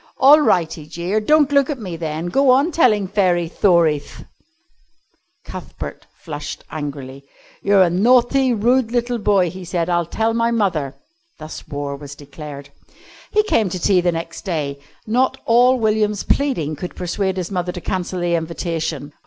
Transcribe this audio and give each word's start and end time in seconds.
"All 0.17 0.41
right," 0.41 0.73
he 0.73 0.87
jeered, 0.87 1.27
"don't 1.27 1.51
look 1.51 1.69
at 1.69 1.77
me 1.77 1.95
then. 1.95 2.25
Go 2.29 2.49
on 2.49 2.71
tellin' 2.71 3.07
fairy 3.07 3.47
thorieth." 3.47 4.25
Cuthbert 5.45 6.07
flushed 6.17 6.63
angrily. 6.71 7.23
"You're 7.61 7.83
a 7.83 7.89
nathty 7.91 8.51
rude 8.51 8.91
little 8.91 9.19
boy," 9.19 9.51
he 9.51 9.63
said. 9.63 9.91
"I'll 9.91 10.07
tell 10.07 10.33
my 10.33 10.49
mother." 10.49 10.95
Thus 11.37 11.67
war 11.67 11.95
was 11.95 12.15
declared. 12.15 12.69
He 13.29 13.43
came 13.43 13.69
to 13.69 13.77
tea 13.79 14.01
the 14.01 14.11
next 14.11 14.43
day. 14.43 14.79
Not 15.05 15.39
all 15.45 15.77
William's 15.77 16.23
pleading 16.23 16.75
could 16.77 16.95
persuade 16.95 17.37
his 17.37 17.51
mother 17.51 17.71
to 17.71 17.79
cancel 17.79 18.19
the 18.21 18.33
invitation. 18.33 19.13